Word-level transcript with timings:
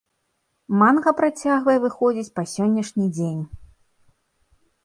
Манга 0.81 1.11
працягвае 1.19 1.77
выходзіць 1.85 2.35
па 2.39 2.43
сённяшні 2.55 3.05
дзень. 3.19 3.47